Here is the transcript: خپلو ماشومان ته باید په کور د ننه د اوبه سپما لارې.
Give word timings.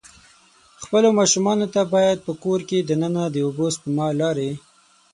خپلو 0.83 1.09
ماشومان 1.19 1.57
ته 1.73 1.81
باید 1.93 2.17
په 2.25 2.31
کور 2.43 2.59
د 2.85 2.91
ننه 3.01 3.23
د 3.33 3.35
اوبه 3.45 3.67
سپما 3.75 4.07
لارې. 4.21 4.51